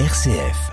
[0.00, 0.72] RCF.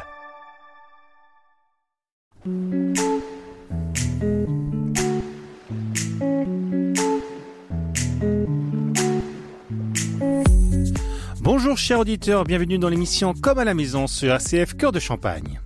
[11.40, 15.62] Bonjour chers auditeurs, bienvenue dans l'émission Comme à la maison sur RCF Cœur de Champagne.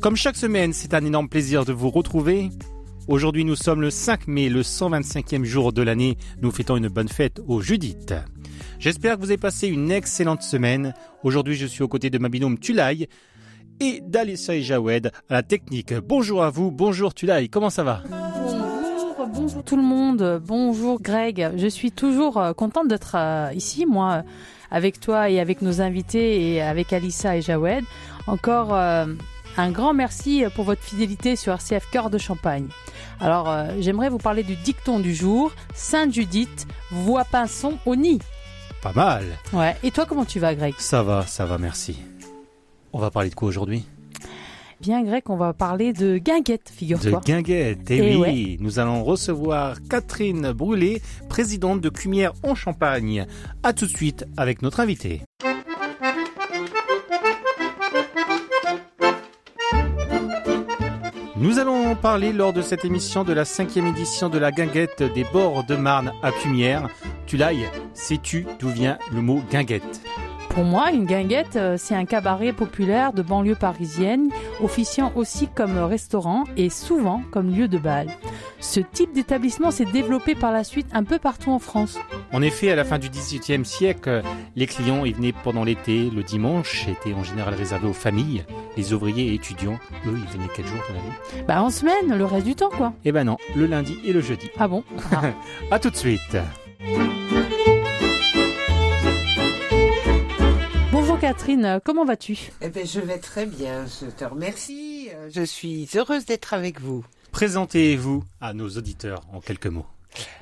[0.00, 2.50] Comme chaque semaine, c'est un énorme plaisir de vous retrouver.
[3.08, 6.18] Aujourd'hui, nous sommes le 5 mai, le 125e jour de l'année.
[6.42, 8.14] Nous fêtons une bonne fête aux Judith.
[8.80, 10.92] J'espère que vous avez passé une excellente semaine.
[11.22, 13.08] Aujourd'hui, je suis aux côtés de ma binôme Tulay
[13.78, 15.94] et d'Alissa et Jawed à la technique.
[15.94, 18.02] Bonjour à vous, bonjour Tulay, comment ça va?
[18.10, 21.52] Bonjour, bonjour tout le monde, bonjour Greg.
[21.56, 24.24] Je suis toujours euh, contente d'être euh, ici, moi,
[24.72, 27.84] avec toi et avec nos invités et avec Alissa et Jawed.
[28.26, 29.06] Encore euh,
[29.56, 32.66] un grand merci pour votre fidélité sur RCF Cœur de Champagne.
[33.20, 35.52] Alors, euh, j'aimerais vous parler du dicton du jour.
[35.74, 38.20] Sainte Judith, voix pinson au nid.
[38.82, 39.24] Pas mal.
[39.52, 39.74] Ouais.
[39.82, 40.74] Et toi, comment tu vas, Greg?
[40.78, 41.98] Ça va, ça va, merci.
[42.92, 43.86] On va parler de quoi aujourd'hui?
[44.80, 47.22] Bien, Greg, on va parler de guinguette, De figure-toi.
[47.24, 47.90] guinguette.
[47.90, 53.26] Et Eh oui, nous allons recevoir Catherine Brûlé, présidente de Cumière en Champagne.
[53.62, 55.22] À tout de suite avec notre invité.
[61.46, 65.22] Nous allons parler lors de cette émission de la cinquième édition de la guinguette des
[65.22, 66.88] bords de Marne à Cumière.
[67.24, 70.00] Tulay, sais-tu d'où vient le mot guinguette?
[70.56, 74.30] Pour moi, une guinguette, euh, c'est un cabaret populaire de banlieue parisienne,
[74.62, 78.08] officiant aussi comme restaurant et souvent comme lieu de bal.
[78.58, 81.98] Ce type d'établissement s'est développé par la suite un peu partout en France.
[82.32, 84.22] En effet, à la fin du XVIIIe siècle,
[84.56, 86.08] les clients y venaient pendant l'été.
[86.08, 88.46] Le dimanche était en général réservé aux familles.
[88.78, 92.24] Les ouvriers et étudiants, eux, ils venaient quel jour dans l'année Bah en semaine, le
[92.24, 92.94] reste du temps quoi.
[93.04, 94.48] Eh ben non, le lundi et le jeudi.
[94.58, 94.84] Ah bon?
[95.12, 95.32] Ah.
[95.70, 96.38] À tout de suite.
[101.26, 102.38] Catherine, euh, comment vas-tu?
[102.62, 105.08] Eh bien, je vais très bien, je te remercie.
[105.12, 107.04] Euh, Je suis heureuse d'être avec vous.
[107.32, 109.86] Présentez-vous à nos auditeurs en quelques mots.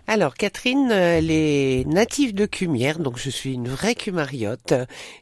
[0.06, 4.74] Alors, Catherine, euh, elle est native de Cumière, donc je suis une vraie cumariote,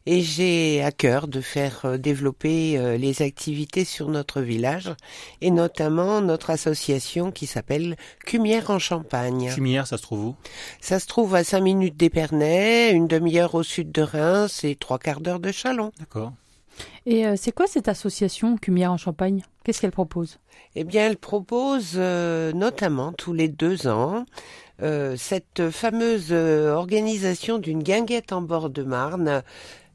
[0.07, 4.93] et j'ai à cœur de faire euh, développer euh, les activités sur notre village,
[5.41, 7.97] et notamment notre association qui s'appelle
[8.27, 9.53] Cumière en Champagne.
[9.55, 10.37] Cumière, ça se trouve où?
[10.81, 14.99] Ça se trouve à 5 minutes d'Épernay, une demi-heure au sud de Reims et trois
[14.99, 15.93] quarts d'heure de Chalon.
[16.01, 16.33] D'accord.
[17.07, 19.43] Et euh, c'est quoi cette association Cumière en Champagne?
[19.65, 20.39] Qu'est-ce qu'elle propose?
[20.75, 24.25] Eh bien, elle propose euh, notamment tous les deux ans
[24.83, 29.43] euh, cette fameuse organisation d'une guinguette en bord de Marne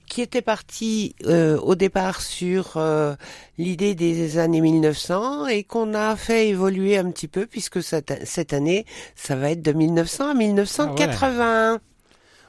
[0.08, 3.16] qui était partie euh, au départ sur euh,
[3.58, 8.54] l'idée des années 1900 et qu'on a fait évoluer un petit peu puisque cette, cette
[8.54, 11.80] année, ça va être de 1900 à 1980.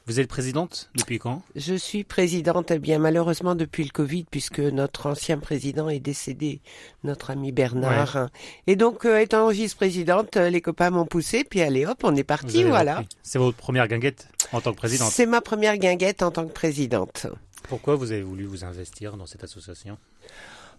[0.09, 1.43] Vous êtes présidente depuis quand?
[1.55, 6.63] Je suis présidente, eh bien malheureusement depuis le Covid, puisque notre ancien président est décédé,
[7.05, 8.31] notre ami Bernard.
[8.67, 12.25] Et donc, euh, étant vice-présidente, euh, les copains m'ont poussé, puis allez hop, on est
[12.25, 13.05] parti, voilà.
[13.23, 15.11] C'est votre première guinguette en tant que présidente?
[15.13, 17.27] C'est ma première guinguette en tant que présidente.
[17.65, 19.99] Pourquoi vous avez voulu vous investir dans cette association?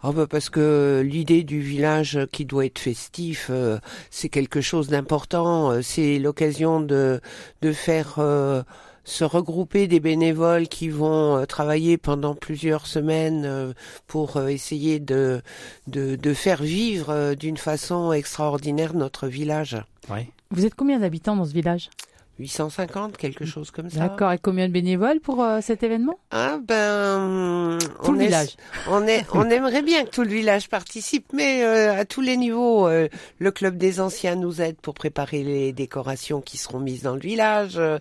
[0.01, 3.79] Oh bah parce que l'idée du village qui doit être festif, euh,
[4.09, 5.81] c'est quelque chose d'important.
[5.83, 7.19] C'est l'occasion de
[7.61, 8.63] de faire euh,
[9.03, 13.73] se regrouper des bénévoles qui vont euh, travailler pendant plusieurs semaines euh,
[14.07, 15.41] pour euh, essayer de,
[15.87, 19.77] de de faire vivre d'une façon extraordinaire notre village.
[20.09, 20.27] Oui.
[20.51, 21.89] Vous êtes combien d'habitants dans ce village?
[22.39, 23.99] 850, quelque chose comme ça.
[24.07, 26.17] D'accord, et combien de bénévoles pour euh, cet événement?
[26.31, 28.55] Ah ben, Tout on le est- village.
[28.89, 32.37] On, est, on aimerait bien que tout le village participe, mais euh, à tous les
[32.37, 32.87] niveaux.
[32.87, 33.07] euh,
[33.39, 37.19] le club des anciens nous aide pour préparer les décorations qui seront mises dans le
[37.19, 37.77] village.
[37.77, 37.99] euh,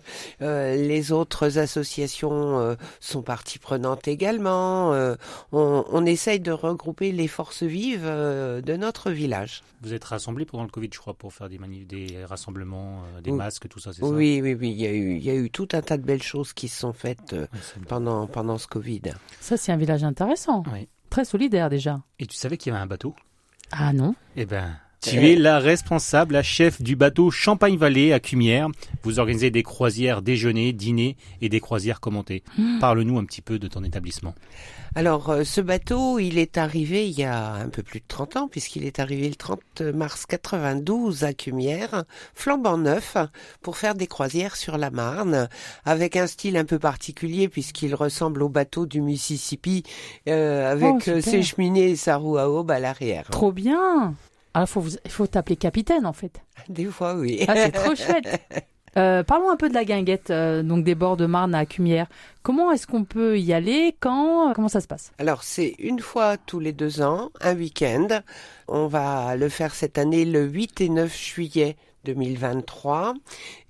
[0.75, 4.93] les autres associations euh, sont partie prenante également.
[4.93, 5.15] euh,
[5.51, 9.63] on, on essaye de regrouper les forces vives euh, de notre village.
[9.81, 13.31] Vous êtes rassemblés pendant le Covid, je crois, pour faire des, des rassemblements, euh, des
[13.31, 13.37] Oui.
[13.37, 14.07] masques, tout ça, c'est ça?
[14.29, 14.71] Oui, oui, oui.
[14.71, 16.67] Il y a eu, il y a eu tout un tas de belles choses qui
[16.67, 17.47] se sont faites euh,
[17.87, 19.01] pendant pendant ce Covid.
[19.39, 20.63] Ça, c'est un village intéressant.
[20.71, 20.87] Oui.
[21.09, 22.01] Très solidaire déjà.
[22.19, 23.15] Et tu savais qu'il y avait un bateau?
[23.71, 28.67] Ah non Eh ben, tu es la responsable, la chef du bateau Champagne-Vallée à Cumière.
[29.03, 32.43] Vous organisez des croisières déjeuner, dîner et des croisières commentées.
[32.79, 34.35] Parle-nous un petit peu de ton établissement.
[34.95, 38.37] Alors, euh, ce bateau, il est arrivé il y a un peu plus de 30
[38.37, 43.15] ans, puisqu'il est arrivé le 30 mars 92 à Cumière, flambant neuf,
[43.61, 45.47] pour faire des croisières sur la Marne,
[45.85, 49.83] avec un style un peu particulier, puisqu'il ressemble au bateau du Mississippi,
[50.27, 53.25] euh, avec Oh, euh, ses cheminées et sa roue à aube à l'arrière.
[53.29, 54.15] Trop bien
[54.53, 56.41] Ah, faut vous- il faut t'appeler capitaine en fait.
[56.69, 57.45] Des fois, oui.
[57.47, 58.41] Ah, c'est trop chouette
[58.97, 62.07] Euh, parlons un peu de la guinguette, euh, donc des bords de Marne à Cumières.
[62.41, 63.95] Comment est-ce qu'on peut y aller?
[63.99, 64.51] Quand?
[64.55, 65.11] Comment ça se passe?
[65.19, 68.07] Alors c'est une fois tous les deux ans, un week-end.
[68.67, 73.13] On va le faire cette année le 8 et 9 juillet 2023.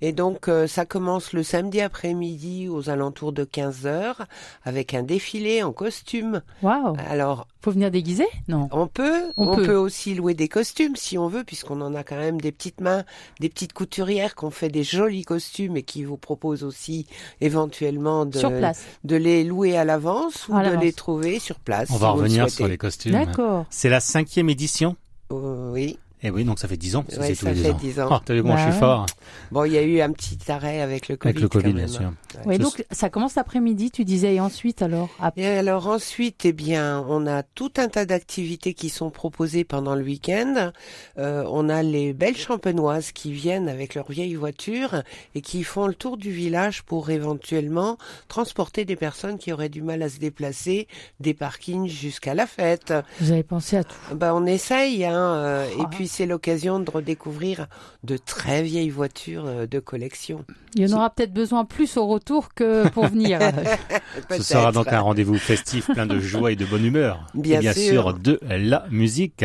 [0.00, 4.26] Et donc euh, ça commence le samedi après-midi aux alentours de 15 heures
[4.64, 6.42] avec un défilé en costume.
[6.62, 8.68] Waouh Alors Faut venir déguisé Non.
[8.72, 9.66] on peut, On on, peut.
[9.66, 9.76] peut.
[9.76, 13.04] aussi louer des costumes si on veut, puisqu'on en a quand même des petites mains,
[13.40, 17.06] des petites couturières qui ont fait des jolis costumes et qui vous proposent aussi
[17.40, 18.84] éventuellement de, Sur place.
[19.04, 21.88] de les louer à l'avance ou À de les trouver sur place.
[21.90, 23.12] On si va le revenir sur les costumes.
[23.12, 23.66] D'accord.
[23.70, 24.96] C'est la cinquième édition?
[25.32, 25.98] Euh, oui.
[26.22, 27.04] Et oui, donc ça fait 10 ans.
[27.08, 27.78] si Ouais, c'est tous ça les fait ans.
[27.80, 28.08] 10 ans.
[28.10, 28.78] Oh, t'as vu comment Bah je suis ouais.
[28.78, 29.06] fort
[29.50, 31.30] Bon, il y a eu un petit arrêt avec le Covid.
[31.30, 32.12] avec le Covid, bien sûr.
[32.44, 36.52] Oui, donc ça commence l'après-midi, tu disais, et ensuite alors après- Et alors ensuite, eh
[36.52, 40.72] bien, on a tout un tas d'activités qui sont proposées pendant le week-end.
[41.18, 45.02] Euh, on a les belles champenoises qui viennent avec leurs vieilles voitures
[45.34, 47.96] et qui font le tour du village pour éventuellement
[48.28, 50.86] transporter des personnes qui auraient du mal à se déplacer
[51.20, 52.92] des parkings jusqu'à la fête.
[53.20, 53.96] Vous avez pensé à tout.
[54.14, 55.82] Ben, on essaye, hein, euh, Ah.
[55.82, 57.68] et puis c'est l'occasion de redécouvrir
[58.02, 60.44] de très vieilles voitures euh, de collection.
[60.74, 63.38] Il y en aura peut-être besoin plus au retour que pour venir.
[64.30, 67.24] Ce sera donc un rendez-vous festif plein de joie et de bonne humeur.
[67.34, 67.82] Bien et bien sûr.
[67.82, 69.44] sûr de la musique.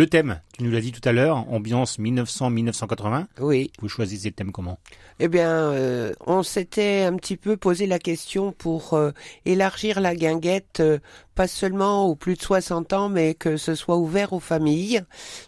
[0.00, 3.26] Le thème, tu nous l'as dit tout à l'heure, ambiance 1900-1980.
[3.38, 3.70] Oui.
[3.82, 4.78] Vous choisissez le thème comment?
[5.18, 9.10] Eh bien, euh, on s'était un petit peu posé la question pour euh,
[9.44, 11.00] élargir la guinguette, euh,
[11.40, 15.00] pas seulement aux plus de 60 ans, mais que ce soit ouvert aux familles.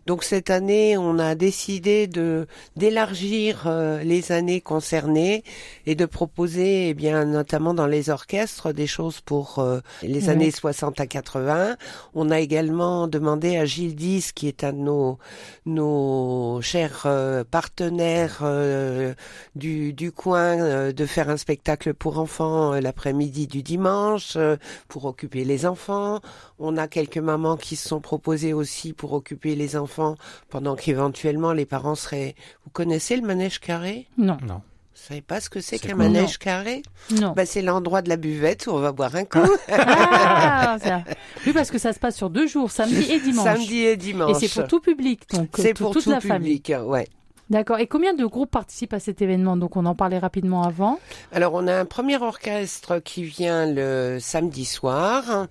[0.06, 2.46] Donc cette année, on a décidé de
[2.76, 5.44] d'élargir euh, les années concernées
[5.84, 10.50] et de proposer, eh bien, notamment dans les orchestres, des choses pour euh, les années
[10.50, 11.76] 60 à 80.
[12.14, 15.18] On a également demandé à Gilles Dis, qui est un de nos
[15.66, 19.14] nos chers euh, partenaires euh,
[19.54, 24.56] du, du coin euh, de faire un spectacle pour enfants euh, l'après-midi du dimanche euh,
[24.88, 26.18] pour occuper les enfants.
[26.58, 30.16] On a quelques mamans qui se sont proposées aussi pour occuper les enfants
[30.48, 32.34] pendant qu'éventuellement les parents seraient...
[32.64, 34.08] Vous connaissez le manège carré?
[34.18, 34.60] Non, Non.
[34.94, 36.82] Vous savez pas ce que c'est C'est qu'un manège carré?
[37.10, 37.32] Non.
[37.34, 39.38] bah, C'est l'endroit de la buvette où on va boire un coup.
[39.70, 41.02] Ah, ça-
[41.46, 43.44] Oui, parce que ça se passe sur deux jours, samedi et dimanche.
[43.44, 44.36] Samedi et Et dimanche.
[44.38, 46.60] c'est pour tout public, donc C'est tout- pour toute tout la famille.
[46.60, 47.08] public, ouais.
[47.50, 47.78] D'accord.
[47.80, 49.56] Et combien de groupes participent à cet événement?
[49.58, 50.98] Donc on en parlait rapidement avant.
[51.32, 55.48] Alors, on a un premier orchestre qui vient le samedi soir.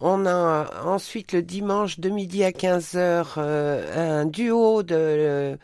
[0.00, 5.56] On a ensuite le dimanche de midi à 15h un duo de euh,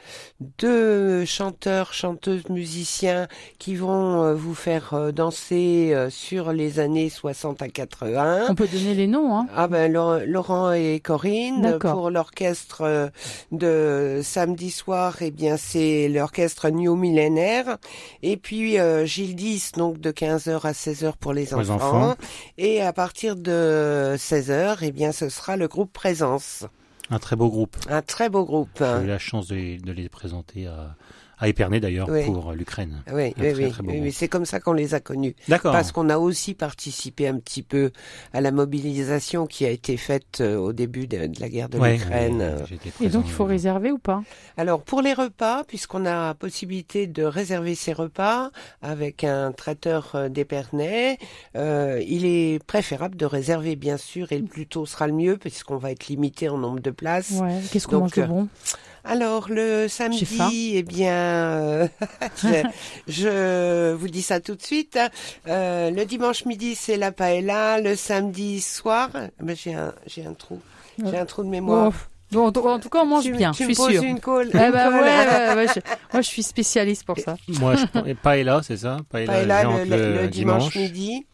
[0.58, 3.26] deux chanteurs, chanteuses, musiciens
[3.58, 8.46] qui vont euh, vous faire euh, danser euh, sur les années 60 à 80.
[8.48, 9.46] On peut donner les noms, hein.
[9.54, 11.92] Ah ben Laurent- et Corinne D'accord.
[11.94, 13.08] pour l'orchestre euh,
[13.52, 17.76] de samedi soir eh bien c'est l'orchestre New Millénaire
[18.22, 21.98] et puis euh, Gilles 10 donc de 15h à 16h pour les Pour les enfants,
[22.12, 22.14] enfants.
[22.58, 26.64] et à partir de 16h eh bien ce sera le groupe Présence
[27.08, 27.74] Un très beau groupe.
[27.88, 30.94] un très beau groupe J'ai eu la chance de, les- de les présenter à,
[31.40, 32.24] à Épernay d'ailleurs Oui.
[32.26, 33.02] pour l'Ukraine.
[33.12, 35.34] oui, oui, très, oui, très oui, c'est comme ça qu'on les a connus.
[35.48, 35.72] D'accord.
[35.72, 37.90] Parce qu'on a aussi participé un petit peu
[38.32, 41.78] à la mobilisation qui a été faite euh, au début de, de la guerre de
[41.78, 42.56] Ouais, l'Ukraine.
[43.00, 44.22] Et donc il faut réserver ou pas?
[44.56, 48.50] Alors pour les repas, puisqu'on a possibilité de réserver ses repas
[48.82, 51.16] avec un traiteur euh, d'Épernay,
[51.56, 55.36] euh, il est préférable de réserver bien sûr et le plus tôt sera le mieux
[55.36, 57.30] puisqu'on va être limité en nombre de places.
[57.40, 57.58] Ouais.
[57.72, 58.48] Qu'est-ce qu'on mange de euh, bon?
[59.04, 61.88] Alors le samedi, eh bien, euh,
[62.42, 62.62] je,
[63.08, 64.98] je vous dis ça tout de suite.
[65.48, 69.08] Euh, le dimanche midi c'est la paella, le samedi soir,
[69.40, 70.60] ben, j'ai un j'ai un trou,
[71.02, 71.92] j'ai un trou de mémoire.
[72.30, 74.02] Bon, bon, en tout- cas, on mange tu, bien, tu je me suis sûre.
[74.04, 74.50] une colle.
[74.52, 74.94] Eh ben colle.
[75.00, 75.80] ouais, ouais, ouais, je-
[76.12, 77.36] moi je suis spécialiste pour ça.
[77.48, 78.98] Moi, je paella, c'est ça?
[79.08, 81.26] Paella, Paella le, le- le dimanche midi.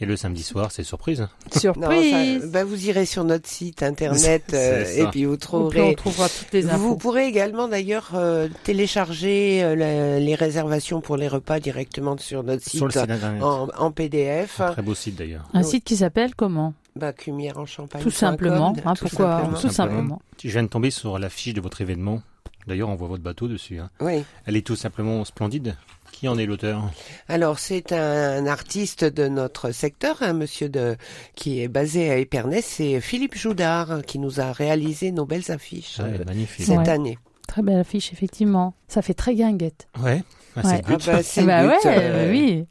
[0.00, 1.20] Et le samedi soir, c'est surprise.
[1.20, 2.44] Non, ça, Surprise.
[2.52, 5.82] ben, vous irez sur notre site internet euh, et puis vous Et puis, trouverez.
[5.82, 6.96] on trouvera toutes les Vous infos.
[6.96, 12.62] pourrez également d'ailleurs euh, télécharger euh, la- les réservations pour les repas directement sur notre
[12.62, 13.42] site, Sur le site internet.
[13.42, 14.60] en, en PDF.
[14.60, 15.48] Un très beau site d'ailleurs.
[15.52, 15.68] Un Oui.
[15.68, 16.74] site qui s'appelle comment?
[16.94, 18.02] Bah, Cumière en Champagne.
[18.02, 18.74] Tout simplement.
[18.84, 19.58] hein, tout pourquoi simplement.
[19.60, 20.22] Tout simplement.
[20.42, 22.22] Je viens de tomber sur la fiche de votre événement.
[22.66, 23.78] D'ailleurs, on voit votre bateau dessus.
[23.78, 23.90] hein.
[24.00, 24.22] Oui.
[24.46, 25.74] Elle est tout simplement splendide.
[26.18, 26.82] Qui en est l'auteur?
[27.28, 30.96] Alors c'est un, artiste de notre secteur, un monsieur de
[31.36, 35.48] qui est basé à Épernay, c'est Philippe Joudard hein, qui nous a réalisé nos belles
[35.52, 36.66] affiches Ouais, euh, Magnifique.
[36.66, 36.88] cette Ouais.
[36.88, 37.18] année.
[37.46, 38.74] Très belle affiche, effectivement.
[38.88, 39.86] Ça fait très guinguette.
[40.02, 40.24] Ouais,
[40.56, 40.82] bah, c'est Ouais.
[40.88, 41.04] le but.
[41.08, 42.66] Ah bah, c'est bah le ouais, but, euh, bah oui.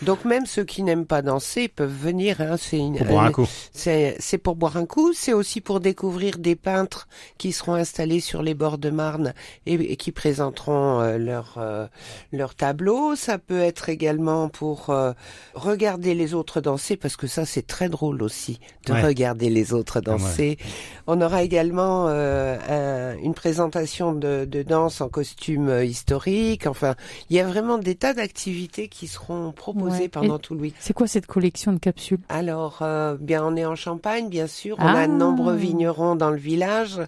[0.00, 2.40] Donc même ceux qui n'aiment pas danser peuvent venir.
[2.40, 3.48] Hein, c'est une- Pour boire un une- coup.
[3.72, 7.06] C'est c'est pour boire un coup, c'est aussi pour découvrir des peintres
[7.38, 9.34] qui seront installés sur les bords de Marne
[9.66, 11.86] et, et qui présenteront euh, leur euh,
[12.32, 13.14] leur tableau.
[13.16, 15.12] Ça peut être également pour euh,
[15.54, 19.02] regarder les autres danser parce que ça c'est très drôle aussi de Ouais.
[19.02, 20.18] regarder les autres Ah ouais.
[20.18, 20.58] danser.
[21.06, 26.66] On aura également euh, un- une présentation de, de danse en costume euh, historique.
[26.66, 26.94] Enfin,
[27.30, 30.08] il y a vraiment des tas d'activités qui seront proposées Ouais.
[30.08, 32.18] pendant Et- tout le week C'est quoi cette collection de capsules?
[32.28, 34.76] Alors, euh, bien, on est en Champagne, bien sûr.
[34.78, 35.00] On Ah.
[35.00, 37.00] a de nombreux vignerons dans le village.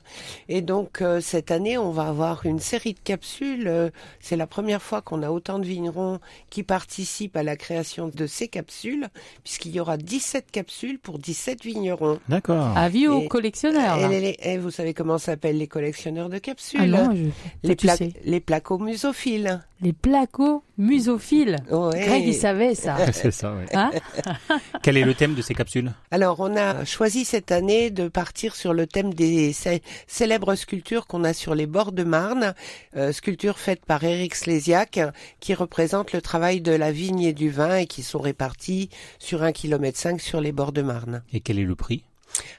[0.48, 3.66] Et donc, euh, cette année, on va avoir une série de capsules.
[3.68, 3.90] Euh,
[4.20, 6.18] C'est la première fois qu'on a autant de vignerons
[6.50, 9.08] qui participent à la création de ces capsules,
[9.44, 12.18] puisqu'il y aura 17 capsules pour 17 vignerons.
[12.28, 12.76] D'accord.
[12.76, 13.98] Avis aux Et- collectionneurs.
[14.10, 16.80] Et, les- et vous savez comment s'appellent les collectionneurs de capsules?
[16.82, 17.68] Ah non, je...
[17.68, 19.60] les, pla- les placomusophiles.
[19.84, 21.58] Les placo-musophiles.
[21.70, 22.00] Ouais.
[22.06, 22.96] Greg, il savait ça.
[23.12, 23.66] C'est ça, ouais.
[23.74, 23.90] Hein
[24.82, 25.92] Quel est le thème de ces capsules?
[26.10, 31.06] Alors, on a choisi cette année de partir sur le thème des cé- célèbres sculptures
[31.06, 32.54] qu'on a sur les bords de Marne,
[32.96, 34.98] euh, sculptures faites par Éric Slésiac,
[35.38, 38.88] qui représentent le travail de la vigne et du vin et qui sont réparties
[39.18, 41.22] sur un kilomètre cinq sur les bords de Marne.
[41.34, 42.04] Et quel est le prix?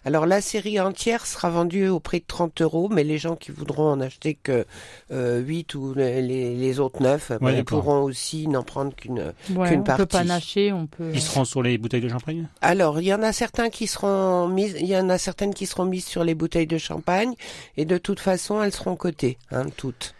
[0.05, 3.51] Alors, la série entière sera vendue au prix de 30 euros, mais les gens qui
[3.51, 4.65] voudront en acheter que
[5.11, 7.81] euh, 8 ou les, les autres 9, Ouais, ils d'accord.
[7.81, 10.05] pourront aussi n'en prendre qu'une Ouais, Qu'une on peut partie.
[10.17, 11.11] panacher, on peut.
[11.13, 12.47] Ils seront sur les bouteilles de champagne?
[12.61, 15.65] Alors, il y en a certains qui seront mises, il y en a certaines qui
[15.65, 17.33] seront mises sur les bouteilles de champagne,
[17.77, 20.13] et de toute façon, elles seront cotées, hein, toutes.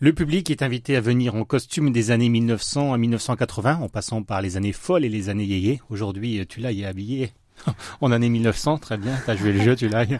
[0.00, 4.22] Le public est invité à venir en costume des années 1900 à 1980, en passant
[4.22, 5.80] par les années folles et les années yéyé.
[5.88, 7.32] Aujourd'hui, tu l'as, il est habillé
[8.00, 10.04] en année 1900, très bien, t'as joué le jeu, tu l'as.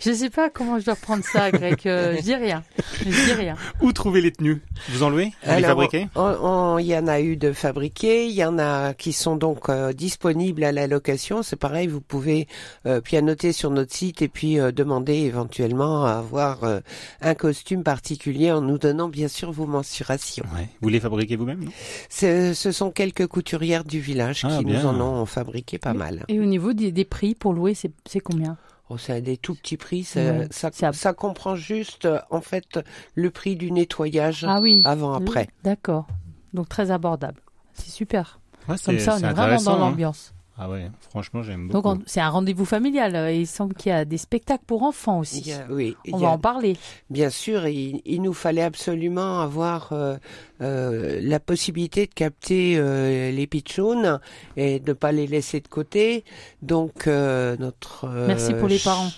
[0.00, 1.78] Je sais pas comment je dois prendre ça, Greg.
[1.86, 2.62] euh, je dis rien.
[3.00, 3.56] Je dis rien.
[3.80, 4.62] Où trouver les tenues?
[4.88, 5.32] Vous en louez?
[5.44, 6.08] Vous les fabriquez?
[6.16, 9.92] Il y en a eu de fabriqués, il y en a qui sont donc euh,
[9.92, 11.42] disponibles à la location.
[11.42, 12.48] C'est pareil, vous pouvez
[12.86, 16.80] euh, pianoter sur notre site et puis euh, demander éventuellement à avoir euh,
[17.20, 20.44] un costume particulier en nous donnant bien sûr vos mensurations.
[20.56, 20.68] Ouais.
[20.80, 21.68] Vous les fabriquez vous-même
[22.10, 24.80] ce sont quelques couturières du village Ah, qui bien.
[24.82, 26.24] nous en ont fabriqué pas mal.
[26.28, 28.56] Et au niveau des, des prix pour louer, c'est combien?
[28.88, 30.02] Oh, c'est à des tout petits prix.
[30.02, 30.48] Ça, Ouais.
[30.50, 32.80] ça, C'est à- ça comprend juste, euh, en fait,
[33.14, 34.82] le prix du nettoyage Ah oui.
[34.84, 35.48] avant-après.
[35.62, 36.08] D'accord.
[36.54, 37.40] Donc très abordable.
[37.74, 38.40] C'est super.
[38.68, 40.32] Ouais, Comme ça, on est vraiment dans hein.
[40.62, 42.00] Ah ouais, franchement, j'aime Donc beaucoup.
[42.00, 43.16] on- c'est un rendez-vous familial.
[43.16, 45.50] Euh, Il semble qu'il y a des spectacles pour enfants aussi.
[45.52, 46.76] a- oui, On va a- en parler.
[47.08, 50.18] bien sûr, il, il nous fallait absolument avoir euh,
[50.60, 54.18] euh, la possibilité de capter euh, les pitchouns
[54.58, 56.24] et de ne pas les laisser de côté.
[56.60, 59.08] Donc euh, notre euh, Merci pour les parents.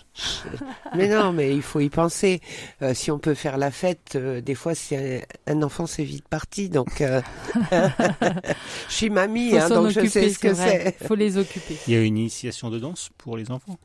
[0.97, 2.41] Mais non, mais il faut y penser.
[2.83, 6.05] Euh, si on peut faire la fête, euh, des fois, c'est un, un enfant, c'est
[6.05, 6.69] vite parti.
[6.69, 7.21] Donc, euh,
[7.73, 10.97] je suis mamie, hein, donc je sais ce que c'est.
[11.07, 11.77] Faut les occuper.
[11.87, 13.79] Il y a une initiation de danse pour les enfants?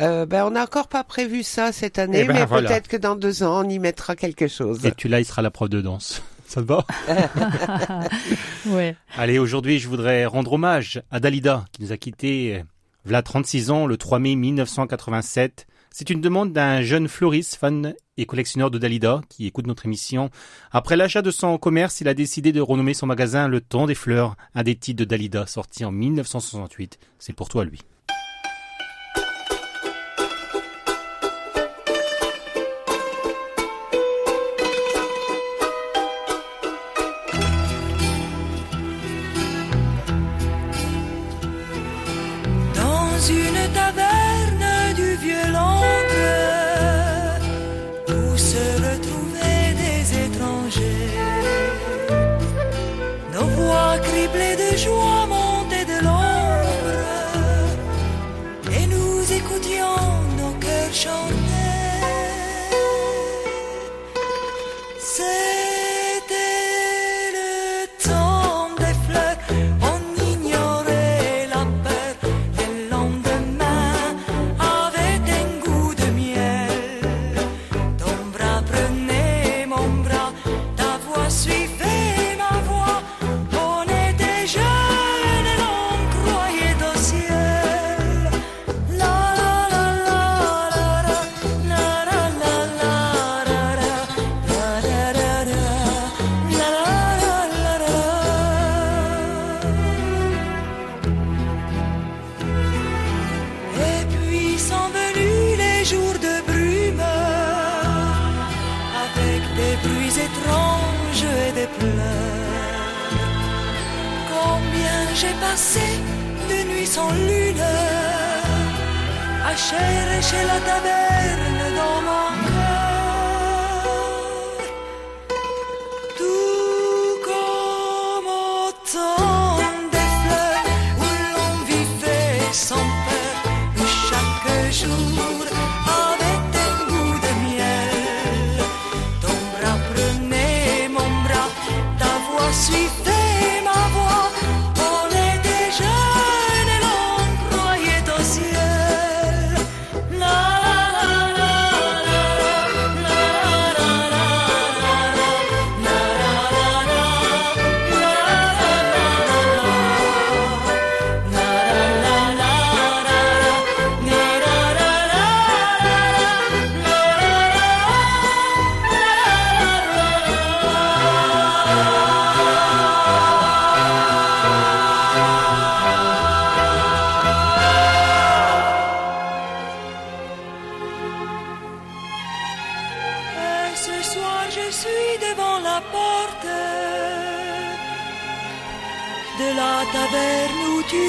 [0.00, 2.68] Euh, ben, on n'a encore pas prévu ça cette année, Eh ben, mais voilà.
[2.68, 4.84] peut-être que dans deux ans, on y mettra quelque chose.
[4.86, 6.22] Et tu là, il sera la prof de danse.
[6.48, 6.86] Ça te va?
[8.66, 8.96] Ouais.
[9.18, 12.64] Allez, aujourd'hui, je voudrais rendre hommage à Dalida, qui nous a quittés,
[13.08, 15.66] v'là 36 ans, le 3 mai 1987.
[15.90, 20.30] C'est une demande d'un jeune fleuriste, fan et collectionneur de Dalida, qui écoute notre émission.
[20.70, 23.94] Après l'achat de son commerce, il a décidé de renommer son magasin Le Temps des
[23.94, 26.98] Fleurs, un des titres de Dalida, sorti en 1968.
[27.18, 27.80] C'est pour toi, lui.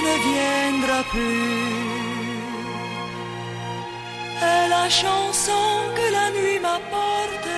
[0.09, 1.89] Ne viendras plus.
[4.49, 5.65] Et la chanson
[5.97, 7.49] que la nuit m'apporte,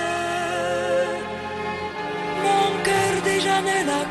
[2.46, 4.02] mon cœur déjà ne la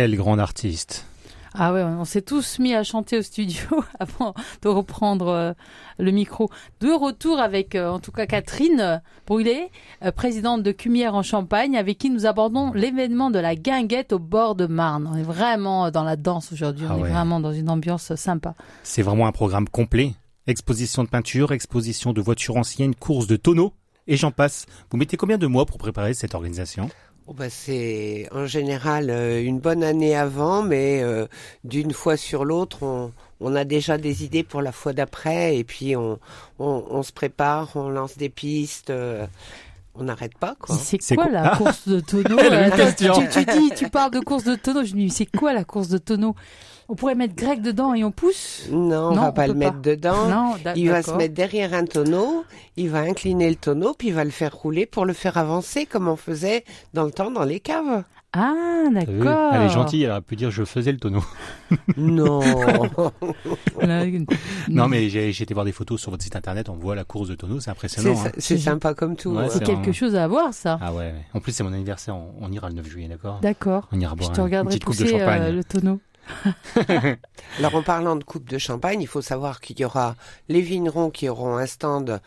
[0.00, 1.04] Quel grand artiste?
[1.52, 4.32] Ah ouais, on s'est tous mis à chanter au studio avant
[4.62, 5.52] de reprendre euh,
[5.98, 6.48] le micro.
[6.80, 9.68] De retour avec, euh, en tout cas, Catherine euh, Brûlé,
[10.02, 14.18] euh, présidente de Cumière en Champagne, avec qui nous abordons l'événement de la guinguette au
[14.18, 15.06] bord de Marne.
[15.06, 17.10] On est vraiment dans la danse aujourd'hui, Ah on ouais.
[17.10, 18.54] est vraiment dans une ambiance sympa.
[18.82, 20.14] C'est vraiment un programme complet.
[20.46, 23.74] Exposition de peinture, exposition de voitures anciennes, course de tonneaux,
[24.06, 24.64] et j'en passe.
[24.90, 26.88] Vous mettez combien de mois pour préparer cette organisation?
[27.30, 31.28] Oh bah c'est en général euh, une bonne année avant, mais euh,
[31.62, 35.62] d'une fois sur l'autre, on, on a déjà des idées pour la fois d'après, et
[35.62, 36.18] puis on,
[36.58, 39.28] on, on se prépare, on lance des pistes, euh,
[39.94, 40.76] on n'arrête pas quoi.
[40.76, 43.14] C'est quoi quoi la Ah course de tonneau question.
[43.14, 44.82] tu, tu dis, tu parles de course de tonneau.
[44.84, 46.34] Je me dis, c'est quoi la course de tonneau?
[46.92, 49.54] On pourrait mettre grec dedans et on pousse Non, on Non, va on pas le
[49.54, 49.90] mettre pas.
[49.90, 50.28] dedans.
[50.28, 52.44] Non, Il va se mettre derrière un tonneau,
[52.76, 55.86] il va incliner le tonneau, puis il va le faire rouler pour le faire avancer
[55.86, 58.02] comme on faisait dans le temps dans les caves.
[58.32, 59.50] Ah, d'accord.
[59.54, 61.22] Elle est gentille, elle aurait pu dire je faisais le tonneau.
[61.96, 62.40] Non.
[64.68, 67.28] Non mais j'ai été voir des photos sur votre site internet, on voit la course
[67.28, 68.20] de tonneau, c'est c'est impressionnant.
[68.26, 68.30] hein.
[68.38, 69.30] c'est sympa comme tout.
[69.30, 69.48] Ouais, hein.
[69.50, 70.78] C'est quelque un- chose à avoir, ça.
[70.82, 71.14] Ah ouais, ouais.
[71.34, 73.88] en plus c'est mon anniversaire, on, on ira le 9 juillet, d'accord D'accord.
[73.92, 75.42] On ira Je boire te un- une regarderai petite coupe de pousser champagne.
[75.42, 76.00] euh, le tonneau.
[77.58, 80.16] Alors en parlant de coupe de champagne, il faut savoir qu'il y aura
[80.48, 82.20] les vignerons qui auront un stand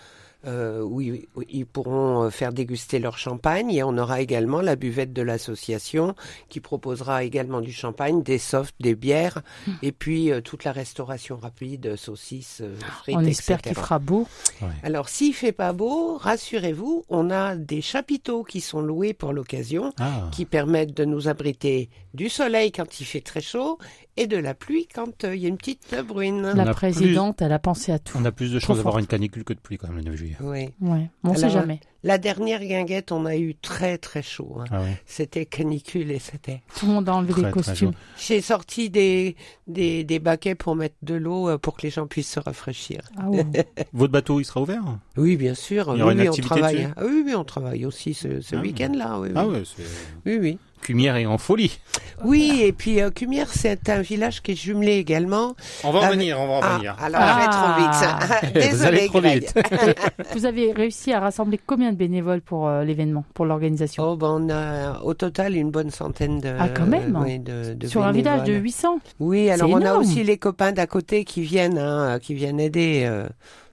[0.45, 4.61] euh, où, ils, où ils pourront euh, faire déguster leur champagne et on aura également
[4.61, 6.15] la buvette de l'association
[6.49, 9.41] qui proposera également du champagne, des softs, des bières
[9.81, 14.27] et puis euh, toute la restauration rapide, saucisses, euh, frites, On espère qu'il fera beau.
[14.83, 19.93] Alors s'il fait pas beau, rassurez-vous, on a des chapiteaux qui sont loués pour l'occasion
[19.99, 23.77] Ah, qui permettent de nous abriter du soleil quand il fait très chaud
[24.17, 26.41] et de la pluie quand euh, il y a une petite bruine.
[26.55, 28.17] La présidente, elle a pensé à tout.
[28.19, 30.15] on a plus de chances d'avoir une canicule que de pluie quand même le 9
[30.15, 30.37] juillet.
[30.41, 30.69] Oui.
[30.81, 31.09] Ouais.
[31.23, 31.79] On sait Alors, jamais.
[32.05, 34.57] La dernière guinguette, on a eu très très chaud.
[34.59, 34.65] hein.
[34.71, 35.01] Ah ouais.
[35.05, 36.61] C'était canicule et c'était.
[36.77, 37.93] Tout le monde a enlevé Très, des costumes.
[38.19, 39.35] J'ai sorti des,
[39.67, 42.99] des, des baquets pour mettre de l'eau euh, pour que les gens puissent se rafraîchir.
[43.17, 43.45] Ah ouais.
[43.93, 44.83] Votre bateau, il sera ouvert
[45.15, 45.91] Oui, bien sûr.
[45.95, 46.75] Il y aura oui, une oui, on activité travaille.
[46.75, 48.59] dessus Ah oui, oui, on travaille aussi ce, ce Ah.
[48.61, 49.19] week-end-là.
[49.21, 49.33] Oui, oui.
[49.37, 49.47] Ah
[50.25, 50.57] oui, oui.
[50.83, 51.79] Cumière est en folie.
[52.23, 55.55] Oui, et puis euh, Cumière, c'est un village qui est jumelé également.
[55.83, 56.95] On va en Avec- venir, on va en Ah, venir.
[57.01, 58.03] alors je vais trop vite.
[58.03, 58.19] Ah.
[58.45, 59.53] Vous Désolé, allez trop vite.
[60.33, 64.03] Vous avez réussi à rassembler combien de bénévoles pour euh, l'événement, pour l'organisation?
[64.03, 66.53] Oh, ben on a au total une bonne centaine de.
[66.59, 67.17] Ah, quand même.
[67.23, 68.63] oui, de, de Sur un village de bénévoles.
[68.65, 72.59] 800 Oui, alors on a aussi les copains d'à côté qui viennent, hein, qui viennent
[72.59, 73.09] aider.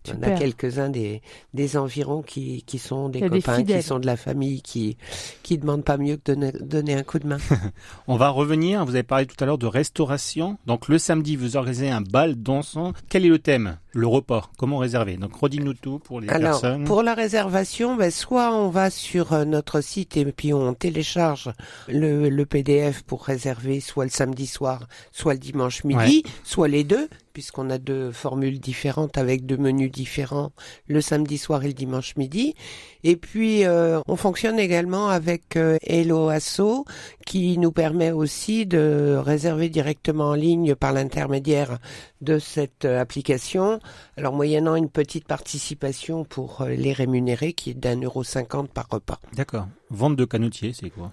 [0.08, 0.38] Euh, on a Super.
[0.38, 1.22] quelques-uns des,
[1.54, 4.16] des environs qui, qui sont des Il y a des copains, qui sont de la
[4.16, 4.96] famille, qui
[5.42, 7.38] qui demandent pas mieux que de donner, donner un coup de main.
[8.08, 10.58] On va revenir, vous avez parlé tout à l'heure de restauration.
[10.66, 12.92] Donc le samedi, vous organisez un bal dansant.
[13.08, 13.78] Quel est le thème?
[13.92, 14.50] Le repas.
[14.56, 15.16] Comment réserver?
[15.16, 16.84] Donc redis-nous tout pour les Alors, personnes.
[16.84, 21.50] pour la réservation, ben, soit on va sur euh, notre site et puis on télécharge
[21.88, 26.84] le, le PDF pour réserver soit le samedi soir, soit le dimanche midi, soit les
[26.84, 27.08] deux,
[27.40, 30.53] puisqu'on a deux formules différentes avec deux menus différents,
[30.88, 32.55] le samedi soir et le dimanche midi.
[33.03, 36.85] Et puis, euh, on fonctionne également avec euh, Hello Asso,
[37.24, 41.79] qui nous permet aussi de réserver directement en ligne par l'intermédiaire
[42.20, 43.80] de cette euh, application.
[44.16, 48.88] Alors, moyennant une petite participation pour euh, les rémunérer, qui est d'un euro cinquante par
[48.90, 49.18] repas.
[49.35, 49.66] D'accord.
[49.90, 51.11] Vente de canotier, c'est quoi?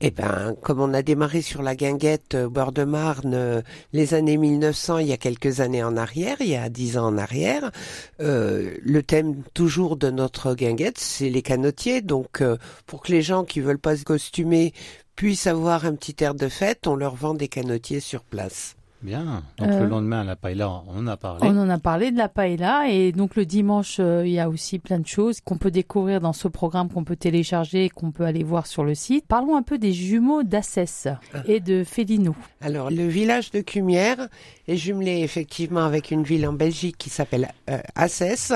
[0.00, 4.36] Eh ben, comme on a démarré sur la guinguette euh, bord de Marne les années
[4.36, 7.72] 1900, il y a quelques années en arrière, il y a dix ans en arrière,
[8.20, 12.02] euh, le thème toujours de notre guinguette, c'est les canotiers.
[12.02, 14.72] Donc, euh, pour que les gens qui veulent pas se costumer
[15.16, 18.76] puissent avoir un petit air de fête, on leur vend des canotiers sur place.
[19.02, 19.42] Bien.
[19.58, 19.80] Donc Euh.
[19.80, 21.40] le lendemain, la paella, on en a parlé.
[21.42, 24.48] On en a parlé de la paella et donc le dimanche, euh, il y a
[24.50, 28.10] aussi plein de choses qu'on peut découvrir dans ce programme qu'on peut télécharger et qu'on
[28.10, 29.24] peut aller voir sur le site.
[29.26, 31.08] Parlons un peu des jumeaux d'Assès
[31.46, 32.34] et de Félino.
[32.60, 34.28] Alors, le village de Cumière
[34.68, 38.52] est jumelé effectivement avec une ville en Belgique qui s'appelle euh, Assès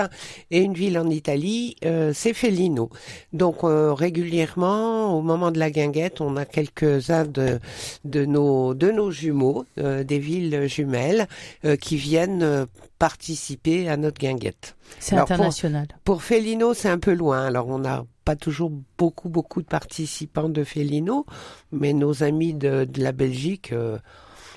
[0.50, 2.90] et une ville en Italie, euh, c'est Felino.
[3.32, 7.60] Donc, euh, régulièrement, au moment de la guinguette, on a quelques-uns de,
[8.04, 10.33] de, nos, de nos jumeaux, euh, des villes
[10.68, 11.26] jumelles,
[11.64, 12.66] euh, qui viennent euh,
[12.98, 14.76] participer à notre guinguette.
[14.98, 15.88] C'est Alors, pour- international.
[16.04, 17.44] Pour Felino, c'est un peu loin.
[17.46, 21.26] Alors, on n'a pas toujours beaucoup, beaucoup de participants de Felino,
[21.72, 23.98] mais nos amis de, de la Belgique, euh,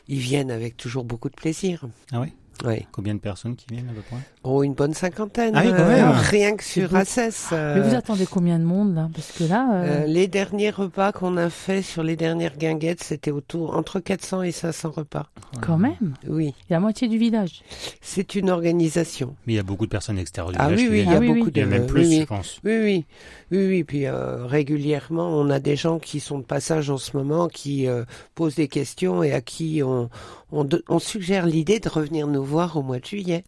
[0.07, 1.83] ils viennent avec toujours beaucoup de plaisir.
[2.11, 2.33] Ah oui?
[2.65, 2.85] Oui.
[2.91, 4.17] Combien de personnes qui viennent à peu près?
[4.43, 5.53] Oh, une bonne cinquantaine.
[5.55, 6.11] Ah oui, quand euh, même.
[6.11, 6.95] rien que sur.
[6.95, 7.49] Assès.
[7.51, 9.09] euh, Mais vous attendez combien de monde là?
[9.13, 13.03] Parce que là, euh, euh, les derniers repas qu'on a fait sur les dernières guinguettes,
[13.03, 15.27] c'était autour entre 400 et 500 repas.
[15.61, 17.61] quand même, Oui, il y a la moitié du village.
[18.01, 19.35] c'est une organisation.
[19.45, 21.13] Mais il y a beaucoup de personnes extérieures du Ah village oui, oui, il y
[21.13, 21.51] a Ah oui, beaucoup oui.
[21.55, 22.19] Il y de a même plus, oui, oui.
[22.21, 22.59] je pense.
[22.63, 23.05] Oui, oui,
[23.51, 23.83] oui, oui.
[23.83, 27.87] Puis euh, régulièrement, on a des gens qui sont de passage en ce moment, qui
[27.87, 28.03] euh,
[28.35, 30.09] posent des questions et à qui on,
[30.51, 33.43] on, de- on suggère l'idée de revenir nous voir au mois de juillet.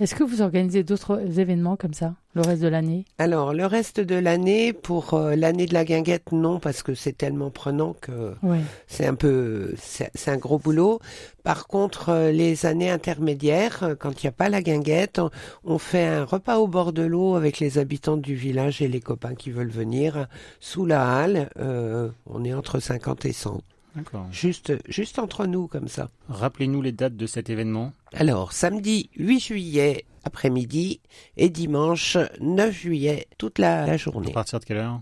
[0.00, 3.04] Est-ce que vous organisez d'autres événements comme ça le reste de l'année?
[3.18, 7.16] Alors, le reste de l'année, pour euh, l'année de la guinguette, non, parce que c'est
[7.16, 8.58] tellement prenant que Oui.
[8.88, 10.98] c'est un peu, c'est un gros boulot.
[11.44, 15.30] Par contre, euh, les années intermédiaires, euh, quand il n'y a pas la guinguette, on,
[15.64, 19.00] on fait un repas au bord de l'eau avec les habitants du village et les
[19.00, 20.26] copains qui veulent venir
[20.58, 21.50] sous la halle.
[21.60, 23.60] euh, on est entre 50 et 100.
[24.30, 26.10] Juste, juste entre nous, comme ça.
[26.28, 27.92] Rappelez-nous les dates de cet événement.
[28.12, 31.00] Alors, samedi 8 juillet après-midi
[31.36, 34.32] et dimanche 9 juillet toute la, la À journée.
[34.32, 35.00] partir de quelle heure?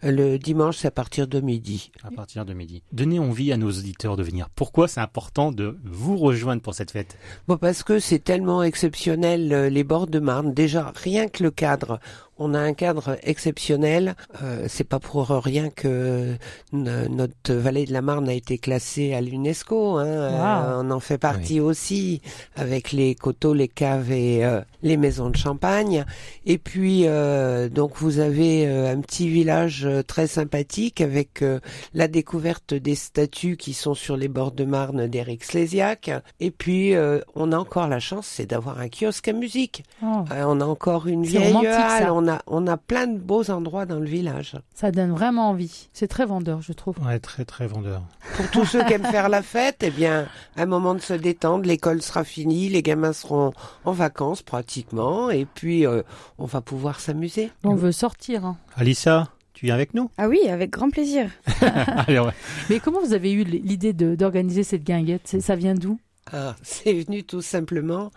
[0.00, 1.90] Le dimanche, c'est à partir de midi.
[2.04, 2.82] À partir de midi.
[2.92, 4.48] Donnez envie à nos auditeurs de venir.
[4.54, 7.16] Pourquoi c'est important de vous rejoindre pour cette fête?
[7.48, 10.54] Bon, parce que c'est tellement exceptionnel, euh, les bords de Marne.
[10.54, 11.98] Déjà, rien que le cadre.
[12.38, 14.14] On a un cadre exceptionnel.
[14.42, 16.34] Euh, c'est pas pour rien que
[16.72, 19.96] notre vallée de la Marne a été classée à l'UNESCO.
[19.98, 20.06] Hein.
[20.06, 22.20] Euh, on en fait partie aussi
[22.56, 26.04] avec les coteaux, les caves et euh, les maisons de champagne.
[26.46, 31.60] Et puis, euh, donc, vous avez euh, un petit village très sympathique avec euh,
[31.94, 36.10] la découverte des statues qui sont sur les bords de Marne d'Éric Slésiac.
[36.40, 39.84] Et puis, euh, on a encore la chance, c'est d'avoir un kiosque à musique.
[40.02, 42.10] Oh, Euh, on a encore une vieille halle.
[42.28, 44.54] On a, on a plein de beaux endroits dans le village.
[44.74, 45.88] ça donne vraiment envie.
[45.94, 46.96] C'est très vendeur, je trouve.
[47.06, 48.02] Ouais, très très vendeur.
[48.36, 51.64] Pour tous ceux qui aiment faire la fête, eh bien, un moment de se détendre.
[51.64, 53.52] L'école sera finie, les gamins seront
[53.86, 56.02] en vacances pratiquement, et puis euh,
[56.36, 57.50] on va pouvoir s'amuser.
[57.64, 58.44] On veut sortir.
[58.44, 58.58] hein.
[58.76, 60.10] Alissa, tu viens avec nous?
[60.18, 61.30] Ah oui, avec grand plaisir.
[61.62, 62.20] Allez,
[62.68, 65.36] Mais comment vous avez eu l'idée d'organiser cette guinguette?
[65.40, 65.98] Ça vient d'où?
[66.30, 68.10] Ah, c'est venu tout simplement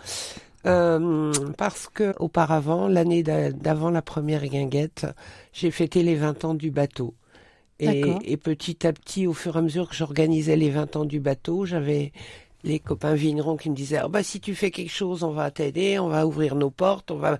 [0.65, 5.08] euh, parce que auparavant, l'année d'a- d'avant la première guinguette,
[5.54, 7.15] j'ai fêté les 20 ans du bateau.
[7.80, 11.19] Et petit à petit, au fur et à mesure que j'organisais les 20 ans du
[11.19, 12.12] bateau, j'avais
[12.63, 15.52] les copains vignerons qui me disaient Ah bah si tu fais quelque chose, on va
[15.52, 17.39] t'aider, on va ouvrir nos portes, on va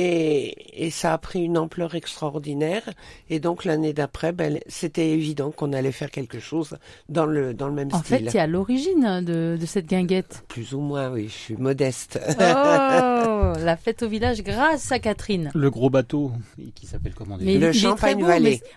[0.00, 2.82] Et, et ça a pris une ampleur extraordinaire.
[3.30, 6.76] Et donc l'année d'après, ben, c'était évident qu'on allait faire quelque chose
[7.08, 8.30] dans le dans le même En fait, style.
[8.30, 10.44] tu es à l'origine de, de cette guinguette.
[10.46, 11.24] Plus ou moins, oui.
[11.28, 12.20] Je suis modeste.
[12.28, 12.32] Oh,
[13.58, 15.50] la fête au village grâce à Catherine.
[15.52, 16.30] Le gros bateau,
[16.76, 18.22] qui s'appelle comment Mais Le Champagne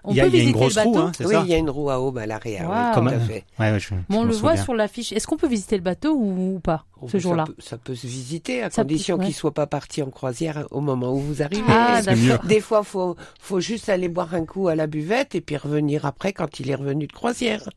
[0.04, 0.92] On Il y a, peut il y a une visiter grosse le bateau.
[0.92, 2.68] roue, hein, c'est oui, ça il y a une roue à aube à l'arrière.
[2.68, 2.76] Wow.
[2.76, 3.44] Oui, Comme tout à fait.
[3.60, 5.12] Ouais, ouais, je, Bon, on je le voit sur l'affiche.
[5.14, 6.86] Est-ce qu'on peut visiter le bateau ou, ou pas?
[7.02, 9.26] Oh, ce ça jour-là peut- Ça peut se visiter à Ça condition ouais.
[9.26, 11.64] qu'il soit pas parti en croisière au moment où vous arrivez.
[11.68, 12.02] Ah.
[12.44, 16.06] Des fois, faut faut juste aller boire un coup à la buvette et puis revenir
[16.06, 17.70] après quand il est revenu de croisière.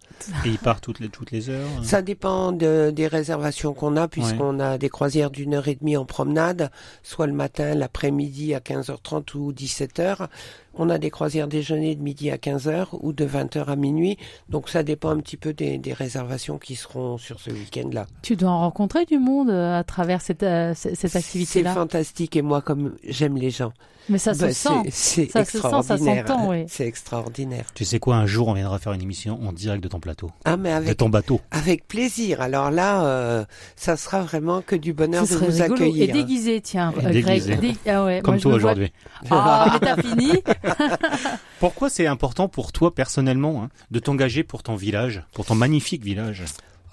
[0.44, 1.66] Et il part toutes les, toutes les heures.
[1.78, 1.82] hein.
[1.82, 5.96] Ça dépend de- des réservations qu'on a, puisqu'on a des croisières d'une heure et demie
[5.96, 6.70] en promenade,
[7.02, 10.28] soit le matin, l'après-midi à 15h30 ou 17h.
[10.76, 14.18] On a des croisières déjeuner de midi à 15h ou de 20h à minuit.
[14.48, 18.06] Donc ça dépend un petit peu des, des réservations qui seront sur ce week-end-là.
[18.22, 21.74] Tu dois en rencontrer du monde euh, à travers cette, euh, cette C'est activité-là?
[21.74, 23.72] fantastique et moi, comme j'aime les gens,
[24.08, 24.68] Mais ça se bah, sent.
[24.90, 26.26] c'est- c'est Ça se sent, ça extraordinaire.
[26.28, 26.64] s'entend, oui.
[26.68, 27.66] C'est extraordinaire.
[27.74, 30.30] Tu sais quoi, un jour, on viendra faire une émission en direct de ton plateau.
[30.44, 31.40] Ah, mais De avec ton bateau.
[31.50, 32.40] Avec plaisir.
[32.40, 33.44] Alors là, euh,
[33.76, 35.74] ça sera vraiment que du bonheur de vous rigolo.
[35.74, 36.08] accueillir.
[36.10, 37.56] Et déguisé, tiens, Et euh, déguisé.
[37.56, 37.60] Greg.
[37.60, 38.92] Dé- Ah ouais, Comme moi, toi aujourd'hui.
[39.30, 40.32] Ah, mais t'as fini?
[41.60, 46.04] Pourquoi c'est important pour toi personnellement hein, de t'engager pour ton village, pour ton magnifique
[46.04, 46.44] village?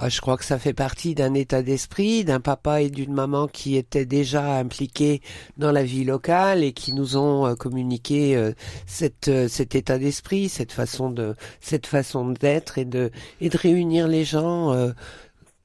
[0.03, 3.47] Ah, je crois que ça fait partie d'un état d'esprit, d'un papa et d'une maman
[3.47, 5.21] qui étaient déjà impliqués
[5.57, 8.53] dans la vie locale et qui nous ont euh, communiqué euh,
[8.87, 13.57] cette, euh, cet état d'esprit, cette façon de cette façon d'être et de et de
[13.59, 14.73] réunir les gens.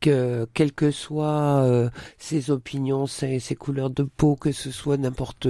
[0.06, 4.96] Que quelles que soient euh, ses opinions, ses, ses couleurs de peau, que ce soit
[4.96, 5.48] n'importe,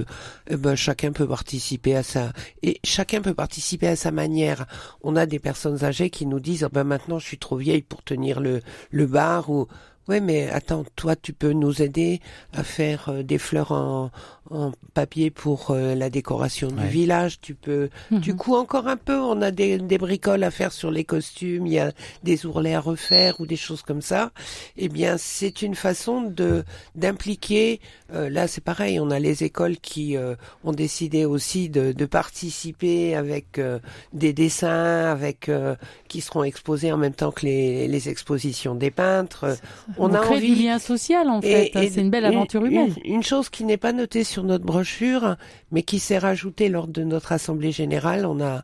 [0.48, 4.66] eh ben chacun peut participer à ça et chacun peut participer à sa manière.
[5.02, 7.82] On a des personnes âgées qui nous disent oh ben maintenant je suis trop vieille
[7.82, 9.66] pour tenir le le bar ou
[10.08, 12.20] ouais mais attends toi tu peux nous aider
[12.52, 14.10] à faire euh, des fleurs en,
[14.50, 16.82] en papier pour euh, la décoration Ouais.
[16.84, 17.40] du village.
[17.40, 18.36] Tu peux du Mhm.
[18.38, 19.18] coup encore un peu.
[19.18, 21.66] On a des, des bricoles à faire sur les costumes.
[21.66, 21.92] Il y a
[22.22, 24.30] des ourlets à refaire ou des choses comme ça.
[24.76, 26.64] Eh bien c'est une façon de
[26.94, 27.80] d'impliquer
[28.12, 28.98] euh, là c'est pareil.
[29.00, 33.78] On a les écoles qui euh, ont décidé aussi de, de participer avec euh,
[34.12, 35.74] des dessins avec euh,
[36.08, 39.56] qui seront exposés en même temps que les, les expositions des peintres
[39.98, 41.66] on, a crée envie du lien social, en fait.
[41.74, 42.92] et- et C'est une belle une- aventure humaine.
[43.04, 45.36] Une, une chose qui n'est pas notée sur notre brochure,
[45.72, 48.62] mais qui s'est rajoutée lors de notre assemblée générale, on a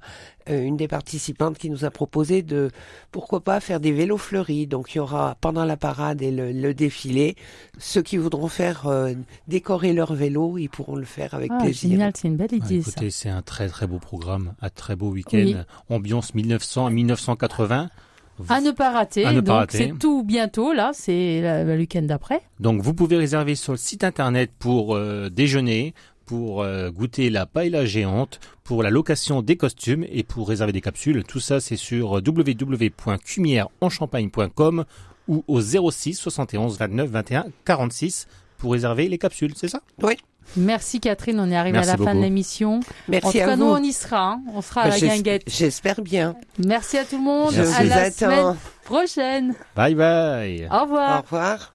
[0.51, 2.71] euh, une des participantes qui nous a proposé de
[3.13, 4.67] pourquoi pas faire des vélos fleuris.
[4.67, 7.37] Donc il y aura pendant la parade et le, le défilé,
[7.79, 9.13] ceux qui voudront faire euh,
[9.47, 11.91] décorer leur vélo, ils pourront le faire avec Ah, plaisir.
[11.91, 12.81] génial, c'est une belle Ouais, idée.
[12.81, 15.39] Écoutez, c'est un très très beau programme, un très beau week-end.
[15.45, 15.57] Oui.
[15.91, 17.89] Ambiance 1900 à 1980.
[18.49, 19.25] À ne pas rater.
[19.25, 19.79] À ne pas Donc, rater.
[19.79, 20.91] c'est tout bientôt, là.
[20.95, 22.41] C'est la- le week-end d'après.
[22.61, 25.95] Donc vous pouvez réserver sur le site internet pour euh, déjeuner,
[26.27, 30.81] pour euh, goûter la paella géante, pour la location des costumes et pour réserver des
[30.81, 31.25] capsules.
[31.25, 34.85] Tout ça c'est sur www.cumieresenchampagne.com
[35.29, 38.27] ou au 06 71 29 21 46
[38.59, 39.81] pour réserver les capsules, c'est ça?
[40.57, 41.39] Merci, Catherine.
[41.41, 42.77] On est arrivé Merci à la fin de l'émission.
[42.77, 43.65] En Merci tout à cas, vous.
[43.65, 44.33] nous, on y sera.
[44.33, 44.41] hein.
[44.55, 45.43] On sera à Bah, la guinguette.
[45.47, 46.35] J'espère bien.
[46.59, 47.53] Merci à tout le monde.
[47.53, 47.63] Je.
[47.63, 48.13] À vous la attends.
[48.17, 49.55] semaine prochaine.
[49.77, 51.19] Bye bye Au revoir.
[51.19, 51.75] Au revoir.